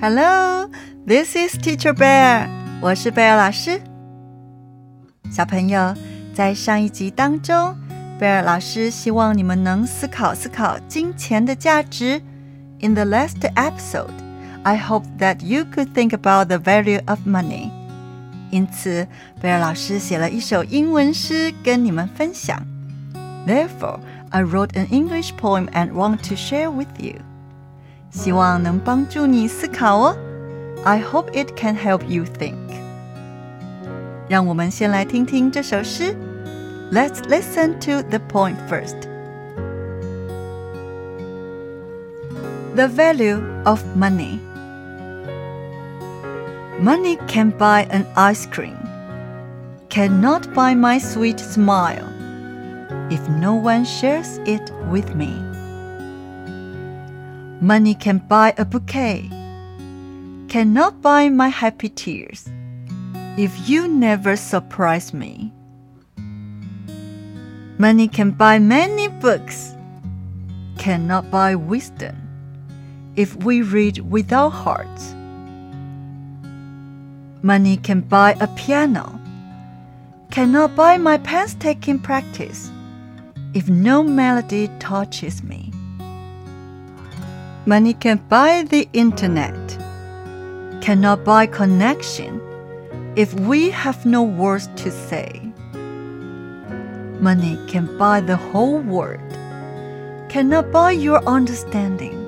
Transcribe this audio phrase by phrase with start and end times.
[0.00, 0.68] Hello,
[1.06, 2.48] this is Teacher Bear。
[2.80, 3.80] 我是贝尔老师。
[5.30, 5.94] 小朋友，
[6.34, 7.76] 在上一集当中，
[8.18, 12.20] 贝尔老师希望你们能思考思考金钱的价值。
[12.80, 14.12] In the last episode,
[14.62, 17.70] I hope that you could think about the value of money.
[18.50, 19.08] 因此，
[19.40, 22.62] 贝尔老师写了一首英文诗跟你们分享。
[23.46, 27.14] Therefore, I wrote an English poem and want to share with you.
[28.10, 30.16] 希望能帮助你思考哦。
[30.84, 32.54] I hope it can help you think.
[34.28, 36.14] 让我们先来听听这首诗。
[36.90, 38.96] Let's listen to the poem first.
[42.74, 44.40] The value of money.
[46.80, 48.76] Money can buy an ice cream,
[49.88, 52.08] cannot buy my sweet smile
[53.10, 55.47] if no one shares it with me.
[57.61, 59.27] Money can buy a bouquet,
[60.47, 62.47] cannot buy my happy tears
[63.37, 65.51] if you never surprise me.
[67.77, 69.75] Money can buy many books,
[70.77, 72.15] cannot buy wisdom
[73.17, 75.13] if we read with our hearts.
[77.41, 79.19] Money can buy a piano,
[80.31, 82.71] cannot buy my painstaking practice
[83.53, 85.68] if no melody touches me.
[87.68, 89.54] Money can buy the internet,
[90.80, 92.40] cannot buy connection
[93.16, 95.40] if we have no words to say.
[97.20, 99.20] Money can buy the whole world,
[100.28, 102.20] cannot buy your understanding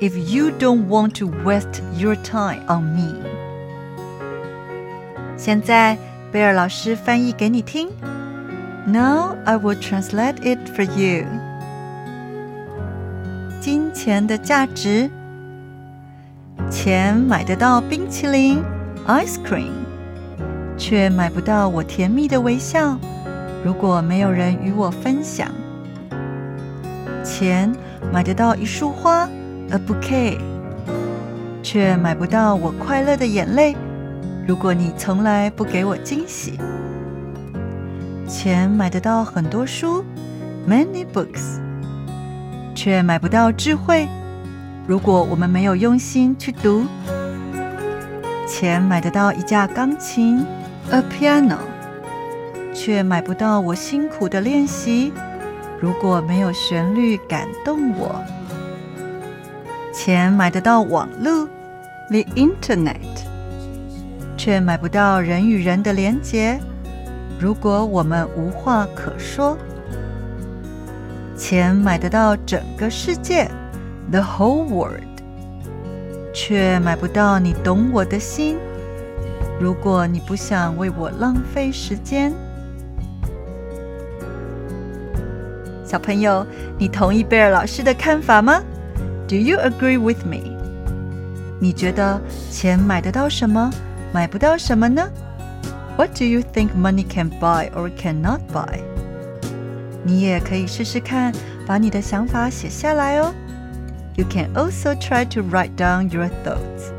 [0.00, 3.14] if you don't want to waste your time on me.
[5.36, 5.96] 现在，
[6.30, 7.88] 贝尔老师翻译给你听。
[8.86, 11.24] Now I will translate it for you.
[13.63, 15.09] 金钱的价值，
[16.69, 18.61] 钱买得到冰淇淋
[19.07, 19.71] （ice cream），
[20.77, 22.99] 却买不到我甜蜜的微笑。
[23.63, 25.47] 如果没有人与我分享，
[27.23, 27.71] 钱
[28.11, 29.29] 买得到一束花
[29.69, 30.39] （a bouquet），
[31.63, 33.77] 却买不到我快乐的眼泪。
[34.45, 36.59] 如果你从来不给我惊喜，
[38.27, 40.03] 钱买得到很多书
[40.67, 41.61] （many books）。
[42.83, 44.05] 却买不到智慧。
[44.85, 46.83] 如果我们没有用心去读，
[48.45, 50.45] 钱买得到一架钢琴
[50.91, 51.59] （a piano），
[52.73, 55.13] 却买不到我辛苦的练习。
[55.79, 58.21] 如果没有旋律感动我，
[59.93, 61.47] 钱买得到网络
[62.09, 62.97] （the internet），
[64.35, 66.59] 却买不到人与人的连结。
[67.39, 69.57] 如果我们无话可说。
[71.35, 73.49] 钱买得到整个世界
[74.11, 75.03] ，the whole world，
[76.33, 78.57] 却买不到你懂我的心。
[79.59, 82.33] 如果你不想为我浪费时间，
[85.85, 86.45] 小朋友，
[86.77, 88.61] 你同意贝尔老师的看法吗
[89.27, 90.57] ？Do you agree with me？
[91.59, 92.19] 你觉得
[92.51, 93.71] 钱买得到什么，
[94.11, 95.09] 买不到什么呢
[95.97, 98.92] ？What do you think money can buy or cannot buy？
[100.02, 101.32] 你也可以试试看，
[101.66, 103.34] 把你的想法写下来哦。
[104.16, 106.92] You can also try to write down your thoughts。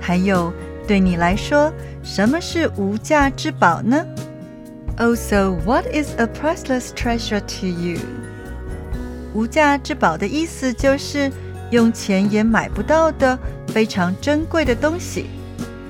[0.00, 0.52] 还有，
[0.86, 1.72] 对你来说，
[2.02, 4.04] 什么是无价之宝呢？
[4.96, 7.98] Also, what is a priceless treasure to you？
[9.34, 11.30] 无价之宝的意思就是
[11.70, 15.26] 用钱也买不到的非常珍贵的东西。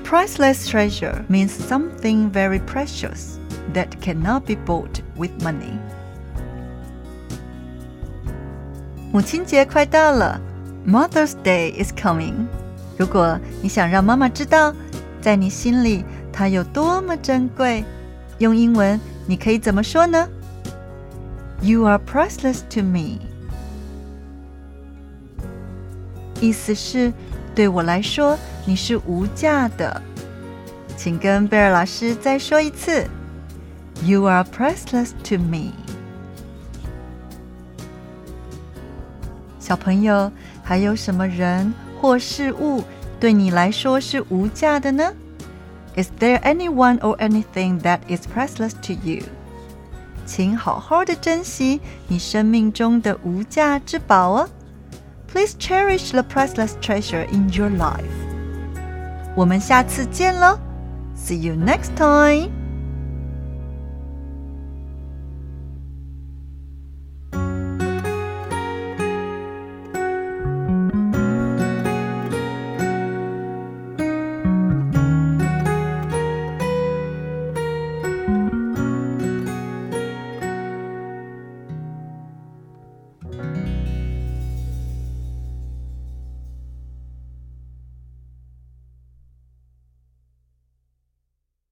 [0.04, 3.36] Priceless treasure means something very precious
[3.73, 5.77] That cannot be bought with money。
[9.11, 10.41] 母亲节快到了
[10.87, 12.47] ，Mother's Day is coming。
[12.97, 14.73] 如果你想让妈妈知道，
[15.21, 17.83] 在你心里她有多么珍贵，
[18.39, 20.27] 用英文你可以怎么说呢
[21.61, 23.19] ？You are priceless to me。
[26.41, 27.13] 意思是
[27.55, 30.01] 对我来说你是无价的。
[30.97, 33.07] 请跟贝尔老师再说一次。
[34.04, 35.72] You are priceless to me。
[39.58, 40.30] 小朋友，
[40.62, 42.84] 还有什么人或事物
[43.20, 45.12] 对你来说是无价的呢？
[45.96, 49.24] Is there anyone or anything that is priceless to you？
[50.24, 54.48] 请好好的珍惜你生命中的无价之宝哦。
[55.30, 58.04] Please cherish the priceless treasure in your life。
[59.34, 60.58] 我们下次见喽，
[61.16, 62.61] See you next time。